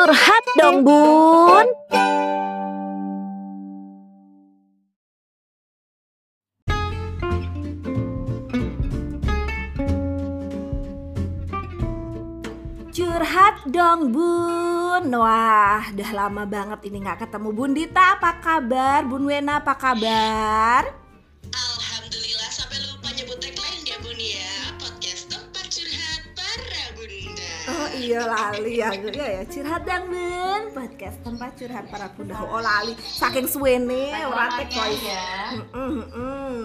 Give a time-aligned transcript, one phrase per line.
[0.00, 1.66] Curhat dong bun
[12.88, 19.04] Curhat dong bun Wah udah lama banget ini gak ketemu Bun Dita apa kabar?
[19.04, 21.09] Bun Wena apa kabar?
[28.00, 32.96] Iya lali ya ya, ya curhat dong bun Podcast tempat curhat para bunda Oh lali
[32.96, 35.60] saking suwene orate koi ya.
[35.60, 36.60] Mm-mm, mm-mm.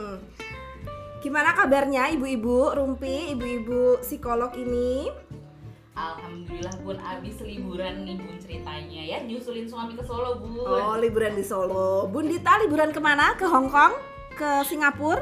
[1.20, 5.12] Gimana kabarnya ibu-ibu Rumpi, ibu-ibu psikolog ini?
[5.96, 10.64] Alhamdulillah Bun abis liburan nih Bun ceritanya ya nyusulin suami ke Solo Bun.
[10.64, 13.36] Oh liburan di Solo Bun Dita liburan ke mana?
[13.36, 13.92] Ke Hong Kong?
[14.40, 15.20] Ke Singapura?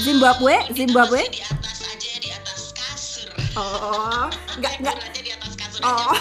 [0.00, 0.72] Zimbabwe?
[0.72, 1.22] Zimbabwe?
[1.22, 4.26] Masih di atas aja di atas kasur Oh
[4.58, 4.96] nggak nggak
[5.84, 6.16] Oh.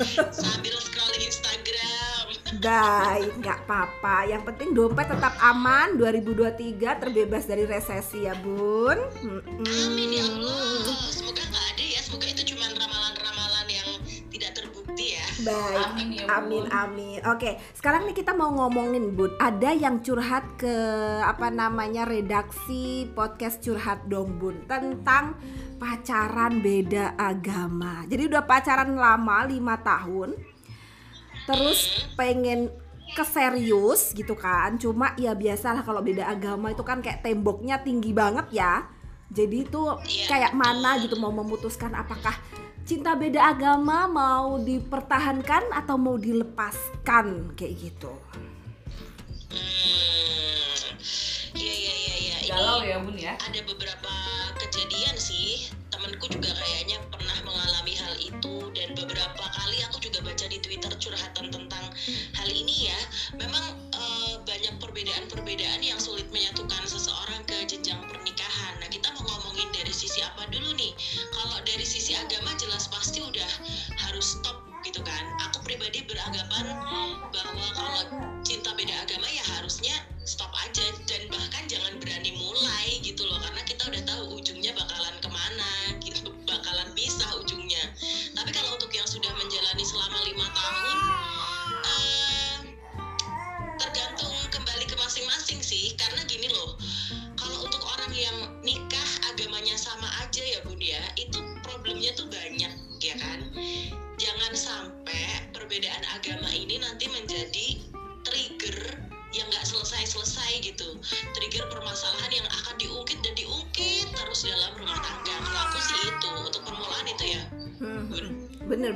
[0.36, 4.28] Sambil scrolling Instagram Baik, nggak apa-apa.
[4.28, 5.96] Yang penting dompet tetap aman.
[5.96, 9.00] 2023 terbebas dari resesi ya, Bun.
[9.64, 10.59] Amin ya Allah
[15.40, 15.86] Baik.
[15.96, 16.30] Amin ya, Bun.
[16.36, 17.18] Amin, amin.
[17.28, 19.32] Oke, sekarang nih kita mau ngomongin, Bun.
[19.40, 20.74] Ada yang curhat ke
[21.24, 25.36] apa namanya redaksi podcast curhat dong, Bun, tentang
[25.80, 28.04] pacaran beda agama.
[28.04, 30.30] Jadi udah pacaran lama 5 tahun.
[31.48, 32.68] Terus pengen
[33.10, 34.76] ke serius gitu kan.
[34.78, 38.86] Cuma ya biasalah kalau beda agama itu kan kayak temboknya tinggi banget ya.
[39.30, 39.82] Jadi itu
[40.26, 42.34] kayak mana gitu mau memutuskan apakah
[42.90, 48.10] cinta beda agama mau dipertahankan atau mau dilepaskan kayak gitu.
[49.46, 50.10] Hmm
[51.50, 53.34] Iya iya iya iya Ini- Galau ya Bun ya.
[53.38, 54.12] ada beberapa
[54.58, 56.50] kejadian sih temanku juga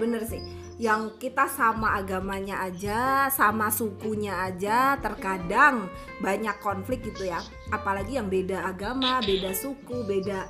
[0.04, 0.44] Bener-bener sih.
[0.76, 5.88] Yang kita sama agamanya aja, sama sukunya aja, terkadang
[6.20, 7.40] banyak konflik gitu ya.
[7.72, 10.44] Apalagi yang beda agama, beda suku, beda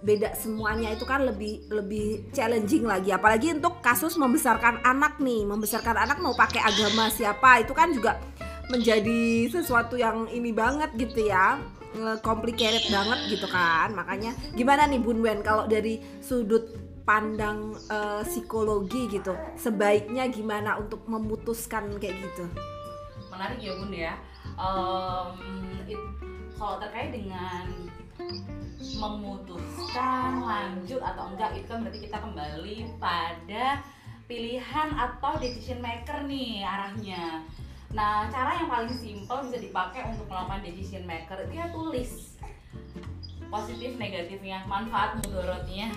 [0.00, 5.92] beda semuanya itu kan lebih lebih challenging lagi apalagi untuk kasus membesarkan anak nih membesarkan
[5.92, 8.16] anak mau pakai agama siapa itu kan juga
[8.72, 11.60] menjadi sesuatu yang ini banget gitu ya
[12.24, 19.08] complicated banget gitu kan makanya gimana nih Bun Wen kalau dari sudut pandang eh, psikologi
[19.10, 22.44] gitu sebaiknya gimana untuk memutuskan kayak gitu
[23.30, 24.14] Menarik ya Bun ya.
[24.58, 25.32] Em,
[25.88, 26.10] it-
[26.58, 27.64] kalau terkait dengan
[29.00, 33.80] memutuskan lanjut atau enggak itu kan berarti kita kembali pada
[34.28, 37.48] pilihan atau decision maker nih arahnya.
[37.90, 42.38] Nah, cara yang paling simpel bisa dipakai untuk melakukan decision maker itu ya tulis
[43.50, 45.90] positif negatifnya manfaat mudorotnya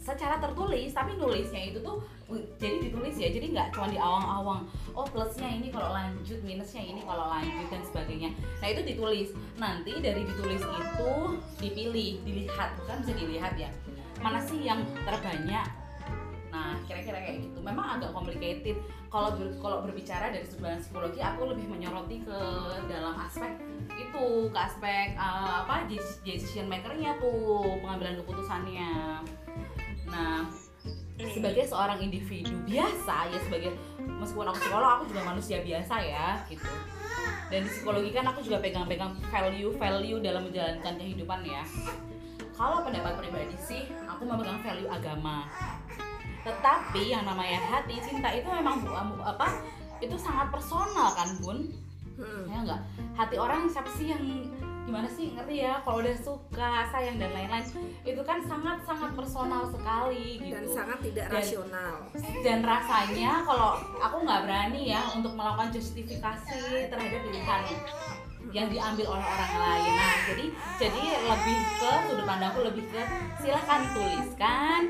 [0.00, 2.00] secara tertulis tapi nulisnya itu tuh
[2.32, 4.64] uh, jadi ditulis ya jadi nggak cuma di awang-awang
[4.96, 8.30] oh plusnya ini kalau lanjut minusnya ini kalau lanjut dan sebagainya.
[8.64, 9.28] Nah itu ditulis.
[9.60, 11.10] Nanti dari ditulis itu
[11.60, 13.70] dipilih dilihat kan bisa dilihat ya
[14.24, 15.68] mana sih yang terbanyak.
[16.50, 17.58] Nah kira-kira kayak gitu.
[17.60, 18.76] Memang agak complicated.
[19.10, 22.40] Kalau ber- kalau berbicara dari sudut psikologi aku lebih menyoroti ke
[22.86, 23.58] dalam aspek
[23.98, 24.24] itu
[24.54, 25.90] ke aspek uh, apa
[26.22, 29.18] decision makernya tuh pengambilan keputusannya
[30.10, 30.44] nah
[31.20, 36.66] sebagai seorang individu biasa ya sebagai meskipun aku psikolog aku juga manusia biasa ya gitu.
[37.50, 41.62] Dan di psikologi kan aku juga pegang-pegang value value dalam menjalankan kehidupan ya.
[42.54, 45.50] Kalau pendapat pribadi sih aku memegang value agama.
[46.40, 49.60] Tetapi yang namanya hati cinta itu memang bu- bu- apa
[50.00, 51.68] itu sangat personal kan bun?
[52.20, 52.44] Hmm.
[52.52, 52.80] ya enggak
[53.16, 54.20] hati orang siapa sih yang
[54.90, 55.30] gimana sih?
[55.30, 57.62] Ngerti ya kalau udah suka sayang dan lain-lain.
[58.02, 60.50] Itu kan sangat sangat personal sekali gitu.
[60.50, 61.94] Dan sangat tidak Dan- rasional.
[62.42, 63.70] dan rasanya kalau
[64.02, 67.62] aku nggak berani ya untuk melakukan justifikasi terhadap pilihan
[68.50, 69.92] yang diambil oleh orang lain.
[69.94, 70.44] Nah, jadi
[70.74, 73.02] jadi lebih ke sudut pandangku lebih ke
[73.38, 74.80] silahkan tuliskan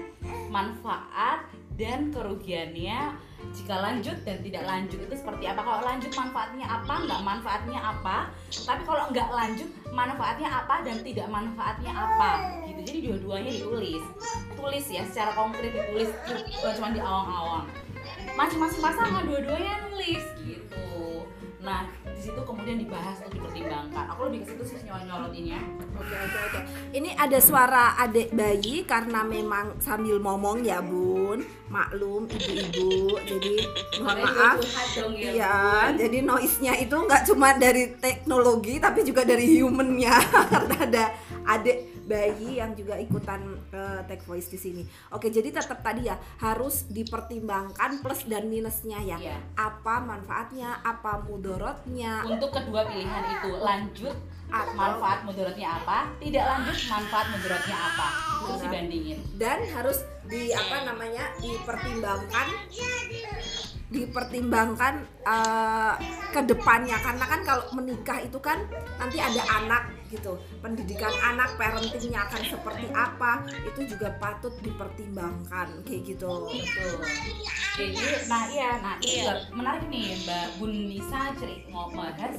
[0.48, 1.44] manfaat
[1.76, 3.16] dan kerugiannya
[3.50, 5.60] jika lanjut dan tidak lanjut itu seperti apa?
[5.64, 8.16] Kalau lanjut manfaatnya apa nggak manfaatnya apa?
[8.50, 12.30] Tapi kalau nggak lanjut manfaatnya apa dan tidak manfaatnya apa?
[12.68, 12.80] Gitu.
[12.86, 14.04] Jadi dua-duanya ditulis.
[14.54, 16.10] Tulis ya secara konkret ditulis
[16.60, 17.66] bukan cuma di awang-awang.
[18.38, 21.26] Masing-masing pasangan dua-duanya nulis gitu.
[21.60, 23.39] Nah di situ kemudian dibahas dipertimbangkan
[24.20, 25.60] aku lebih ke situ sih nyolot nyolotinnya
[26.00, 26.60] Oke oke oke.
[26.96, 33.20] Ini ada suara adik bayi karena memang sambil ngomong ya bun, maklum ibu-ibu.
[33.20, 33.54] Jadi
[34.00, 34.56] mohon maaf.
[35.12, 40.16] Iya, jadi noise-nya itu nggak cuma dari teknologi tapi juga dari humannya
[40.56, 41.04] karena ada
[41.44, 43.38] adik bayi yang juga ikutan
[43.70, 44.82] eh, take voice di sini.
[45.14, 49.18] Oke, jadi tetap tadi ya harus dipertimbangkan plus dan minusnya ya.
[49.22, 49.38] Iya.
[49.54, 54.16] Apa manfaatnya, apa mudorotnya, untuk kedua pilihan itu lanjut
[54.50, 58.08] Atau- manfaat mudaratnya apa tidak lanjut manfaat mudaratnya apa
[58.42, 62.46] terus dibandingin dan harus di apa namanya dipertimbangkan
[63.90, 64.94] dipertimbangkan
[65.26, 65.94] eh,
[66.30, 66.96] ke depannya.
[67.02, 68.62] Karena kan kalau menikah itu kan
[68.96, 70.34] nanti ada anak gitu.
[70.58, 75.82] Pendidikan anak parentingnya akan seperti apa itu juga patut dipertimbangkan.
[75.82, 76.50] Kayak gitu.
[76.50, 76.98] Betul.
[78.30, 79.46] Nah iya nah Iya.
[79.54, 82.36] menarik nih mbak Bun Nisa cerita mau bahas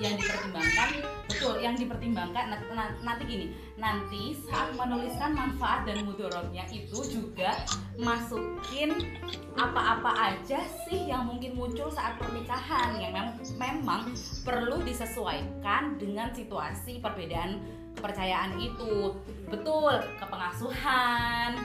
[0.00, 0.88] yang dipertimbangkan
[1.28, 7.52] betul yang dipertimbangkan na- na- nanti gini nanti saat menuliskan manfaat dan mudorotnya itu juga
[8.00, 9.20] masukin
[9.60, 14.08] apa-apa aja sih yang mungkin muncul saat pernikahan yang mem- memang
[14.40, 17.60] perlu disesuaikan dengan situasi perbedaan
[18.00, 19.12] kepercayaan itu.
[19.52, 21.60] Betul kepengasuhan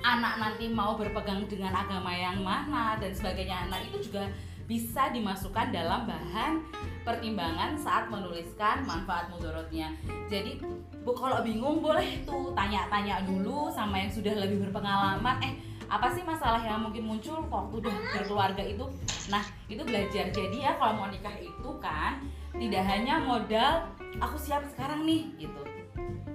[0.00, 3.68] anak nanti mau berpegang dengan agama yang mana dan sebagainya.
[3.68, 4.32] Nah itu juga
[4.64, 6.62] bisa dimasukkan dalam bahan
[7.10, 9.90] pertimbangan saat menuliskan manfaat mudorotnya.
[10.30, 10.62] Jadi
[11.02, 15.42] bu kalau bingung boleh tuh tanya-tanya dulu sama yang sudah lebih berpengalaman.
[15.42, 15.54] Eh
[15.90, 18.86] apa sih masalah yang mungkin muncul waktu udah berkeluarga itu?
[19.26, 20.30] Nah itu belajar.
[20.30, 22.22] Jadi ya kalau mau nikah itu kan
[22.54, 23.90] tidak hanya modal
[24.22, 25.62] aku siap sekarang nih gitu.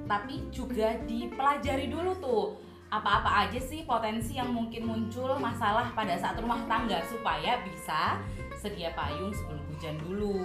[0.05, 2.45] Tapi juga dipelajari dulu tuh
[2.91, 8.21] apa-apa aja sih potensi yang mungkin muncul masalah pada saat rumah tangga supaya bisa
[8.55, 10.44] sedia payung sebelum hujan dulu.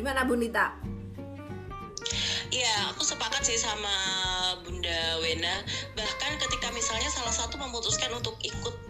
[0.00, 0.80] Gimana Bunita?
[2.48, 3.92] Iya, aku sepakat sih sama
[4.64, 5.60] Bunda Wena.
[5.92, 8.88] Bahkan ketika misalnya salah satu memutuskan untuk ikut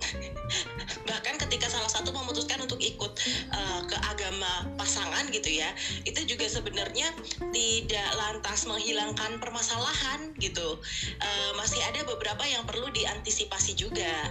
[1.10, 3.12] bahkan ketika salah satu memutuskan untuk ikut
[3.52, 5.70] eh, ke agama pasangan gitu ya
[6.08, 7.10] itu juga sebenarnya
[7.52, 10.78] tidak lantas menghilangkan permasalahan gitu.
[11.18, 14.30] Eh, masih ada beberapa yang perlu diantisipasi juga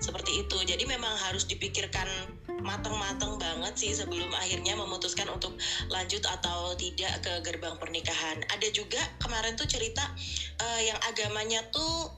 [0.00, 0.56] seperti itu.
[0.64, 2.06] Jadi memang harus dipikirkan
[2.64, 5.56] matang-matang banget sih sebelum akhirnya memutuskan untuk
[5.92, 8.40] lanjut atau tidak ke gerbang pernikahan.
[8.52, 10.02] Ada juga kemarin tuh cerita
[10.60, 12.12] eh, yang agamanya tuh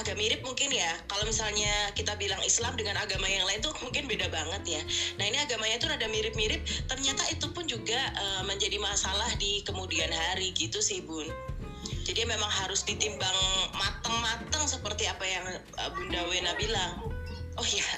[0.00, 0.96] agak mirip mungkin ya.
[1.04, 4.82] Kalau misalnya kita bilang Islam dengan agama yang lain tuh mungkin beda banget ya.
[5.20, 6.64] Nah ini agamanya tuh ada mirip-mirip.
[6.88, 11.51] Ternyata itu pun juga eh, menjadi masalah di kemudian hari gitu sih bun
[12.02, 13.38] jadi memang harus ditimbang
[13.74, 17.10] matang-matang seperti apa yang eh, Bunda Wena bilang
[17.58, 17.88] oh ya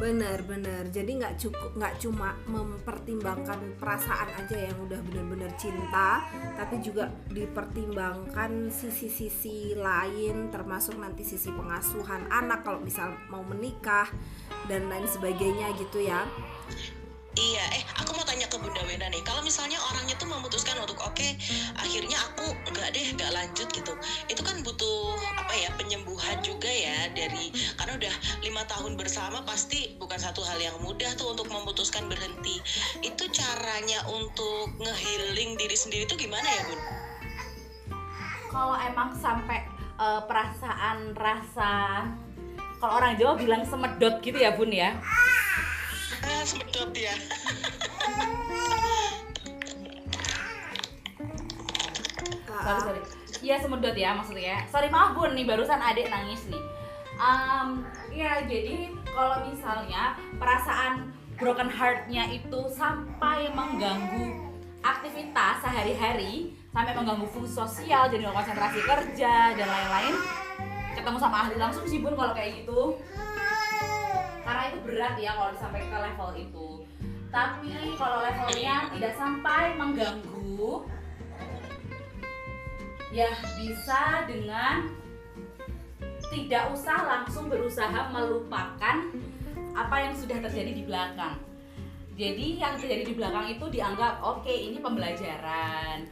[0.00, 0.88] Benar, benar.
[0.88, 6.24] Jadi nggak cukup, nggak cuma mempertimbangkan perasaan aja yang udah benar-benar cinta,
[6.56, 14.08] tapi juga dipertimbangkan sisi-sisi lain, termasuk nanti sisi pengasuhan anak kalau misal mau menikah
[14.72, 16.24] dan lain sebagainya gitu ya.
[17.38, 19.22] Iya, eh aku mau tanya ke Bunda Wena nih.
[19.22, 21.28] Kalau misalnya orangnya tuh memutuskan untuk oke,
[21.78, 22.42] akhirnya aku
[22.74, 23.94] nggak deh, nggak lanjut gitu.
[24.26, 29.94] Itu kan butuh apa ya penyembuhan juga ya dari karena udah lima tahun bersama pasti
[30.02, 32.58] bukan satu hal yang mudah tuh untuk memutuskan berhenti.
[32.98, 36.80] Itu caranya untuk ngehealing diri sendiri tuh gimana ya Bun?
[38.50, 39.70] Kalau emang sampai
[40.02, 41.72] eh, perasaan rasa
[42.82, 44.98] kalau orang Jawa bilang semedot gitu ya Bun ya.
[46.50, 47.14] Semedot ya.
[52.60, 53.00] sorry sorry.
[53.40, 54.66] Iya semedot ya maksudnya.
[54.66, 55.38] Sorry maaf bun.
[55.38, 56.62] Nih barusan adik nangis nih.
[57.20, 67.28] Em, ya jadi kalau misalnya perasaan broken heartnya itu sampai mengganggu aktivitas sehari-hari sampai mengganggu
[67.28, 70.14] fungsi sosial jadi konsentrasi kerja dan lain-lain
[70.96, 72.96] ketemu sama ahli langsung sih bun kalau kayak gitu
[74.50, 76.68] karena itu berat ya kalau sampai ke level itu.
[77.30, 80.74] Tapi kalau levelnya tidak sampai mengganggu
[83.14, 84.90] ya bisa dengan
[86.34, 89.14] tidak usah langsung berusaha melupakan
[89.78, 91.38] apa yang sudah terjadi di belakang.
[92.18, 96.10] Jadi yang terjadi di belakang itu dianggap oke ini pembelajaran.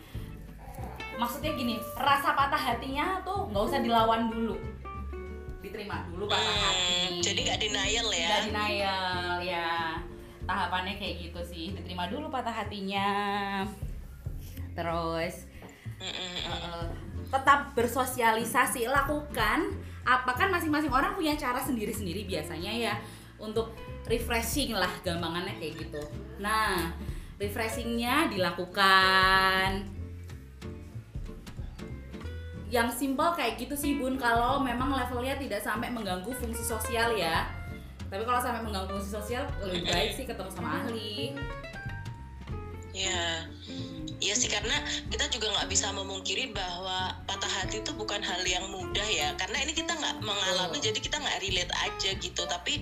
[1.18, 4.77] Maksudnya gini rasa patah hatinya tuh nggak usah dilawan dulu
[5.78, 8.26] diterima dulu patah Hmm, hati jadi nggak denial ya?
[8.26, 9.70] Nggak denial ya.
[10.42, 13.08] Tahapannya kayak gitu sih diterima dulu patah hatinya.
[14.74, 15.46] Terus
[15.98, 16.46] Mm, mm, mm.
[16.46, 16.84] eh,
[17.26, 19.66] tetap bersosialisasi lakukan
[20.06, 22.94] apa kan masing-masing orang punya cara sendiri-sendiri biasanya ya
[23.42, 23.74] untuk
[24.06, 26.02] refreshing lah gampangannya kayak gitu.
[26.38, 26.94] Nah
[27.38, 29.90] refreshingnya dilakukan
[32.68, 34.20] yang simpel kayak gitu sih bun.
[34.20, 37.48] Kalau memang levelnya tidak sampai mengganggu fungsi sosial ya.
[38.08, 41.36] Tapi kalau sampai mengganggu fungsi sosial lebih baik sih ketemu sama ahli.
[42.96, 43.46] Ya,
[44.18, 44.74] iya sih karena
[45.08, 49.34] kita juga nggak bisa memungkiri bahwa patah hati itu bukan hal yang mudah ya.
[49.38, 50.90] Karena ini kita nggak mengalami, Betul.
[50.90, 52.42] jadi kita nggak relate aja gitu.
[52.46, 52.74] Tapi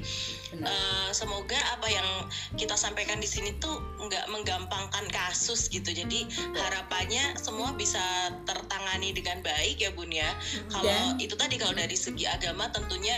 [0.57, 0.67] Benar.
[0.73, 2.09] eh, semoga apa yang
[2.57, 5.93] kita sampaikan di sini tuh nggak menggampangkan kasus gitu.
[5.93, 6.25] Jadi
[6.57, 10.33] harapannya semua bisa tertangani dengan baik ya bun ya.
[10.73, 13.17] Kalau Dan- itu tadi kalau dari segi agama tentunya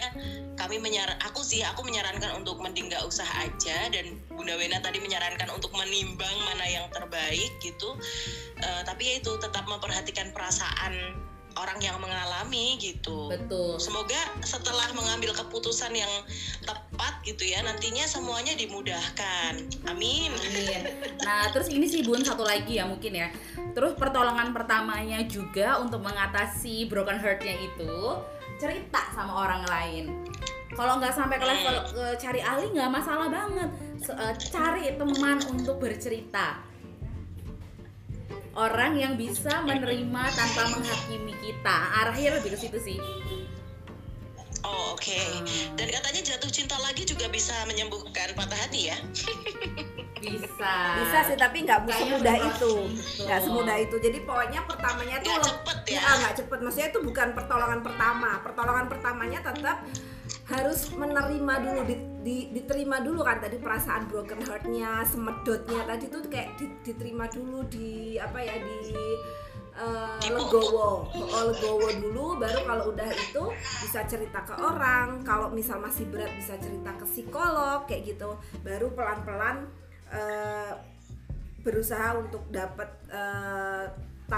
[0.58, 5.02] kami menyaran, aku sih aku menyarankan untuk mending nggak usah aja dan Bunda Wena tadi
[5.02, 7.99] menyarankan untuk menimbang mana yang terbaik gitu.
[8.62, 10.95] Eh, tapi ya itu tetap memperhatikan perasaan
[11.59, 13.26] orang yang mengalami gitu.
[13.26, 14.16] betul Semoga
[14.47, 16.11] setelah mengambil keputusan yang
[16.62, 19.59] tepat gitu ya nantinya semuanya dimudahkan.
[19.90, 20.30] Amin.
[20.30, 20.80] Amin.
[21.26, 23.28] Nah, terus ini sih Bun satu lagi ya mungkin ya.
[23.75, 27.95] Terus pertolongan pertamanya juga untuk mengatasi broken heart-nya itu
[28.59, 30.04] cerita sama orang lain.
[30.78, 33.66] Kalau nggak sampai ke level ke cari ahli nggak masalah banget.
[33.99, 36.62] Se- eh, cari teman untuk bercerita.
[38.54, 41.76] Orang yang bisa menerima tanpa menghakimi kita.
[41.99, 42.99] Arahnya lebih ke situ sih.
[44.62, 45.18] Oh oke.
[45.18, 45.75] Hmm.
[45.75, 48.99] Dan katanya jatuh cinta lagi juga bisa menyembuhkan patah hati ya?
[50.18, 50.75] Bisa.
[50.99, 53.23] bisa sih tapi nggak semudah itu Betul.
[53.23, 56.00] nggak semudah itu jadi pokoknya pertamanya tuh Nggak cepet ya?
[56.02, 59.78] Nggak cepet maksudnya itu bukan pertolongan pertama pertolongan pertamanya tetap
[60.48, 66.24] harus menerima dulu di- di- diterima dulu kan tadi perasaan broken heartnya semedotnya tadi tuh
[66.24, 68.76] kayak di- diterima dulu di apa ya di
[69.78, 71.06] eh, legowo.
[71.06, 75.22] Oh, legowo dulu baru kalau udah itu bisa cerita ke orang.
[75.22, 78.34] Kalau misal masih berat bisa cerita ke psikolog kayak gitu.
[78.64, 79.56] Baru pelan pelan
[81.60, 83.67] berusaha untuk dapat eh,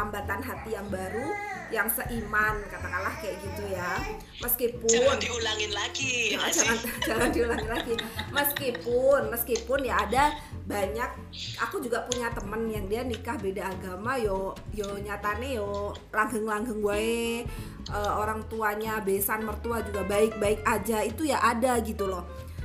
[0.00, 1.28] tambatan hati yang baru
[1.69, 4.00] yang seiman katakanlah kayak gitu ya
[4.40, 6.35] meskipun Jangan diulangin lagi.
[6.35, 6.66] Nah, ya sih?
[6.66, 6.78] jangan
[7.09, 7.95] jangan diulangi lagi
[8.33, 10.25] meskipun meskipun ya ada
[10.64, 11.11] banyak
[11.61, 16.80] aku juga punya temen yang dia nikah beda agama yo yo nyatane yo langgeng langgeng
[16.80, 17.45] wae
[17.92, 22.25] eh, orang tuanya besan mertua juga baik baik aja itu ya ada gitu loh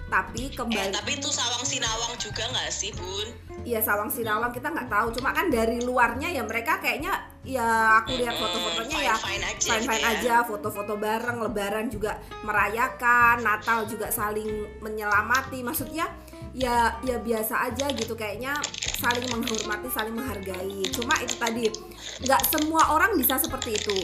[0.10, 3.44] tapi Eh, kembali tapi itu sawang sinawang juga nggak sih bun?
[3.65, 5.07] Iya Sawang Sirawang kita nggak tahu.
[5.17, 9.86] Cuma kan dari luarnya ya mereka kayaknya ya aku lihat foto-fotonya ya fine aja fine
[9.86, 10.13] fine gitu ya.
[10.13, 15.65] aja foto-foto bareng Lebaran juga merayakan Natal juga saling menyelamati.
[15.65, 16.05] Maksudnya
[16.53, 18.53] ya ya biasa aja gitu kayaknya
[19.01, 20.86] saling menghormati saling menghargai.
[20.93, 21.65] Cuma itu tadi
[22.22, 23.98] nggak semua orang bisa seperti itu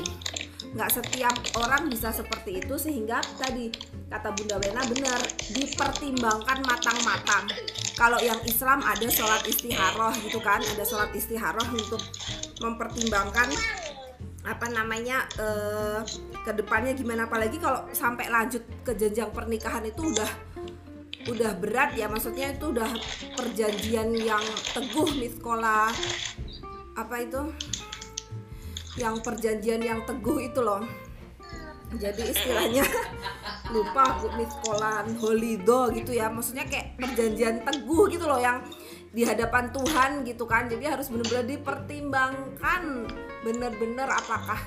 [0.71, 3.67] nggak setiap orang bisa seperti itu sehingga tadi
[4.07, 5.19] kata Bunda Wena benar
[5.51, 7.51] dipertimbangkan matang-matang.
[7.99, 11.99] Kalau yang Islam ada sholat istiharoh gitu kan ada sholat istiharoh untuk
[12.63, 13.51] mempertimbangkan
[14.41, 15.99] apa namanya eh,
[16.43, 17.27] ke depannya gimana.
[17.27, 20.31] Apalagi kalau sampai lanjut ke jenjang pernikahan itu udah
[21.27, 22.07] udah berat ya.
[22.07, 22.89] Maksudnya itu udah
[23.35, 25.91] perjanjian yang teguh nih sekolah
[26.91, 27.41] apa itu
[28.99, 30.83] yang perjanjian yang teguh itu loh.
[31.91, 32.87] Jadi istilahnya
[33.75, 36.31] lupa aku miskolan holido gitu ya.
[36.31, 38.63] Maksudnya kayak perjanjian teguh gitu loh yang
[39.11, 40.71] di hadapan Tuhan gitu kan.
[40.71, 42.83] Jadi harus benar-benar dipertimbangkan
[43.43, 44.59] bener-bener apakah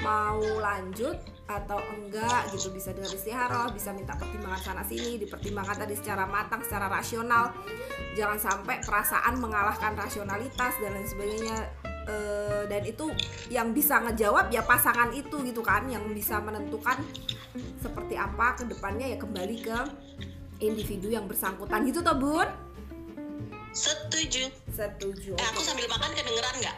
[0.00, 2.72] mau lanjut atau enggak gitu.
[2.72, 7.52] Bisa dengan istiharoh bisa minta pertimbangan sana sini dipertimbangkan tadi secara matang secara rasional.
[8.16, 11.56] Jangan sampai perasaan mengalahkan rasionalitas dan lain sebagainya
[12.06, 13.10] Eh, dan itu
[13.50, 17.02] yang bisa ngejawab ya pasangan itu gitu kan yang bisa menentukan
[17.82, 19.78] seperti apa ke depannya ya kembali ke
[20.62, 22.46] individu yang bersangkutan gitu toh bun
[23.74, 24.46] Setuju.
[24.70, 26.76] setuju Eh, aku sambil makan kedengeran nggak?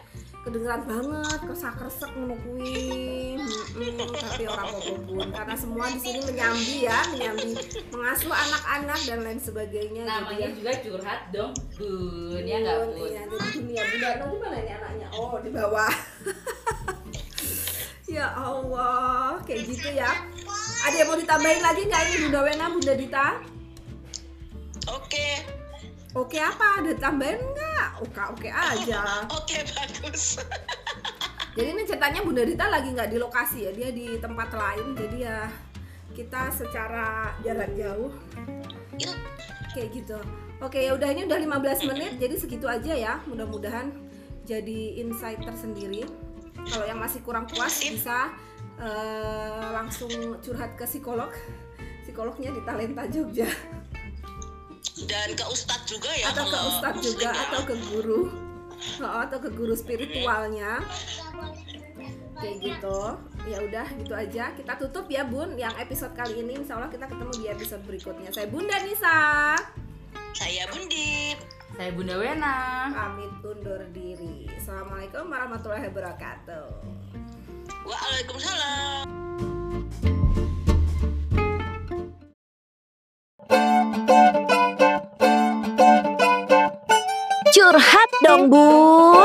[0.49, 3.37] Kedengeran banget kersak-kersek ngono kuwi.
[3.37, 7.53] Mm-mm, tapi orang apa bun karena semua di sini menyambi ya, menyambi
[7.93, 10.09] mengasuh anak-anak dan lain sebagainya.
[10.09, 14.37] Namanya jadi juga curhat dong bun ya ya nggak Bun, iya, jadi dunia bunda nanti
[14.41, 15.07] mana ini anaknya?
[15.13, 15.93] Oh di bawah.
[18.09, 20.09] Ya Allah kayak gitu ya.
[20.89, 23.37] Ada yang mau ditambahin lagi nggak ini Bunda Wena Bunda Dita?
[24.89, 25.45] Oke,
[26.17, 26.81] Oke apa?
[26.81, 27.68] Ada tambahin nggak
[28.01, 29.03] oke oke aja
[29.39, 30.39] oke bagus.
[31.59, 34.95] Jadi ini ceritanya Bunda Dita lagi nggak di lokasi ya, dia di tempat lain.
[34.95, 35.51] Jadi ya
[36.15, 38.15] kita secara jarak jauh
[38.99, 39.15] Ya,
[39.75, 40.19] kayak gitu.
[40.59, 43.23] Oke ya udah ini udah 15 menit, jadi segitu aja ya.
[43.31, 43.95] Mudah-mudahan
[44.43, 46.03] jadi insight tersendiri.
[46.67, 48.35] Kalau yang masih kurang puas bisa
[48.83, 50.11] eh, langsung
[50.43, 51.31] curhat ke psikolog.
[52.03, 53.47] Psikolognya di Talenta Jogja
[55.07, 56.35] dan ke Ustadz juga ya.
[56.35, 57.43] atau ke ustadz juga ya.
[57.47, 58.21] atau ke guru.
[59.03, 60.83] Oh, atau ke guru spiritualnya.
[62.39, 62.99] Kayak gitu.
[63.51, 64.55] Ya udah gitu aja.
[64.55, 66.63] Kita tutup ya bun yang episode kali ini.
[66.63, 68.31] Insya Allah kita ketemu di episode berikutnya.
[68.31, 69.19] Saya bunda Nisa.
[70.39, 71.39] Saya Bundit.
[71.75, 72.91] saya bunda Wena.
[72.95, 74.47] Pamit undur diri.
[74.55, 76.67] Assalamualaikum warahmatullahi wabarakatuh.
[77.83, 79.48] Waalaikumsalam.
[88.25, 89.18] Dong bun